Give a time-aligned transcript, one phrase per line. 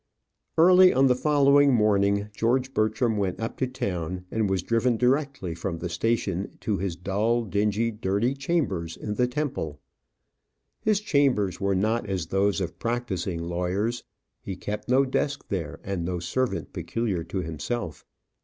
[0.57, 5.53] Early on the following morning, George Bertram went up to town, and was driven directly
[5.53, 9.79] from the station to his dull, dingy, dirty chambers in the Temple.
[10.79, 14.03] His chambers were not as those of practising lawyers.
[14.41, 18.03] He kept no desk there, and no servant peculiar to himself.